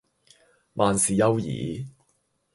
[0.73, 1.87] 萬事休矣